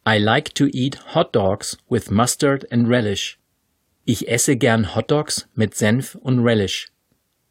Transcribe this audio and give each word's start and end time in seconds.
I 0.07 0.19
like 0.19 0.53
to 0.53 0.67
eat 0.67 1.15
hot 1.15 1.35
dogs 1.35 1.79
with 1.89 2.11
mustard 2.11 2.71
and 2.71 2.87
relish. 2.87 3.39
Ich 4.05 4.29
esse 4.29 4.57
gern 4.57 4.95
Hotdogs 4.95 5.47
mit 5.55 5.73
Senf 5.73 6.13
und 6.13 6.39
Relish. 6.43 6.91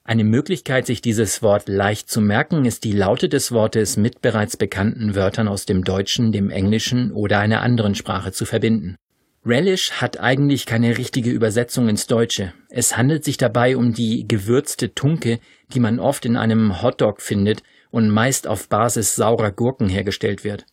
Eine 0.08 0.24
Möglichkeit, 0.24 0.86
sich 0.86 1.02
dieses 1.02 1.42
Wort 1.42 1.68
leicht 1.68 2.08
zu 2.08 2.22
merken, 2.22 2.64
ist 2.64 2.84
die 2.84 2.92
Laute 2.92 3.28
des 3.28 3.52
Wortes 3.52 3.98
mit 3.98 4.22
bereits 4.22 4.56
bekannten 4.56 5.14
Wörtern 5.14 5.48
aus 5.48 5.66
dem 5.66 5.84
Deutschen, 5.84 6.32
dem 6.32 6.48
Englischen 6.48 7.12
oder 7.12 7.40
einer 7.40 7.60
anderen 7.60 7.94
Sprache 7.94 8.32
zu 8.32 8.46
verbinden. 8.46 8.96
Relish 9.44 9.92
hat 10.00 10.18
eigentlich 10.18 10.64
keine 10.64 10.96
richtige 10.96 11.28
Übersetzung 11.28 11.90
ins 11.90 12.06
Deutsche. 12.06 12.54
Es 12.70 12.96
handelt 12.96 13.22
sich 13.22 13.36
dabei 13.36 13.76
um 13.76 13.92
die 13.92 14.26
gewürzte 14.26 14.94
Tunke, 14.94 15.40
die 15.74 15.78
man 15.78 16.00
oft 16.00 16.24
in 16.24 16.38
einem 16.38 16.80
Hotdog 16.80 17.20
findet 17.20 17.62
und 17.90 18.08
meist 18.08 18.46
auf 18.46 18.70
Basis 18.70 19.14
saurer 19.14 19.50
Gurken 19.50 19.90
hergestellt 19.90 20.42
wird. 20.42 20.64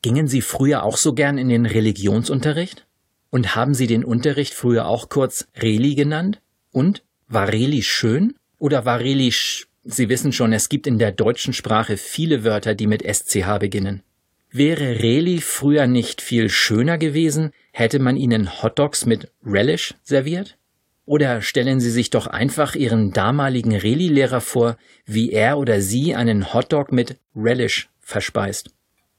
Gingen 0.00 0.28
Sie 0.28 0.40
früher 0.40 0.82
auch 0.82 0.96
so 0.96 1.12
gern 1.12 1.36
in 1.36 1.50
den 1.50 1.66
Religionsunterricht? 1.66 2.86
Und 3.28 3.54
haben 3.54 3.74
Sie 3.74 3.86
den 3.86 4.02
Unterricht 4.02 4.54
früher 4.54 4.86
auch 4.86 5.10
kurz 5.10 5.46
Reli 5.60 5.94
genannt? 5.94 6.40
Und 6.72 7.02
war 7.26 7.48
Reli 7.52 7.82
schön? 7.82 8.37
Oder 8.58 8.84
war 8.84 9.00
Relish, 9.00 9.68
Sie 9.84 10.10
wissen 10.10 10.32
schon, 10.32 10.52
es 10.52 10.68
gibt 10.68 10.86
in 10.86 10.98
der 10.98 11.12
deutschen 11.12 11.54
Sprache 11.54 11.96
viele 11.96 12.44
Wörter, 12.44 12.74
die 12.74 12.86
mit 12.86 13.02
SCH 13.02 13.58
beginnen. 13.58 14.02
Wäre 14.50 15.00
Reli 15.00 15.40
früher 15.40 15.86
nicht 15.86 16.20
viel 16.20 16.50
schöner 16.50 16.98
gewesen, 16.98 17.52
hätte 17.72 17.98
man 17.98 18.16
ihnen 18.16 18.62
Hotdogs 18.62 19.06
mit 19.06 19.30
Relish 19.44 19.94
serviert? 20.02 20.58
Oder 21.06 21.40
stellen 21.40 21.80
Sie 21.80 21.90
sich 21.90 22.10
doch 22.10 22.26
einfach 22.26 22.74
Ihren 22.74 23.12
damaligen 23.12 23.74
Reli-Lehrer 23.74 24.42
vor, 24.42 24.76
wie 25.06 25.32
er 25.32 25.56
oder 25.56 25.80
sie 25.80 26.14
einen 26.14 26.52
Hotdog 26.52 26.92
mit 26.92 27.16
Relish 27.34 27.88
verspeist. 28.00 28.70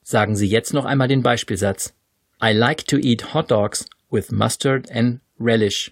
Sagen 0.04 0.36
Sie 0.36 0.48
jetzt 0.48 0.74
noch 0.74 0.86
einmal 0.86 1.08
den 1.08 1.24
Beispielsatz. 1.24 1.96
I 2.44 2.52
like 2.52 2.86
to 2.86 2.98
eat 2.98 3.34
hot 3.34 3.50
dogs 3.50 3.88
with 4.12 4.30
mustard 4.32 4.92
and 4.92 5.20
relish. 5.40 5.92